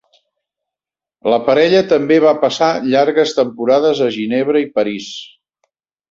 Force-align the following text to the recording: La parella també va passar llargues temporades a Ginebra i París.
La 1.33 1.37
parella 1.49 1.81
també 1.91 2.17
va 2.23 2.31
passar 2.45 2.69
llargues 2.93 3.33
temporades 3.39 4.01
a 4.07 4.09
Ginebra 4.15 4.63
i 4.65 4.71
París. 4.79 5.11